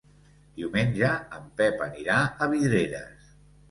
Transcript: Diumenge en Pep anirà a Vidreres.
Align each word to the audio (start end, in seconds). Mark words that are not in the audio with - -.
Diumenge 0.59 1.13
en 1.41 1.47
Pep 1.61 1.87
anirà 1.91 2.19
a 2.49 2.53
Vidreres. 2.57 3.35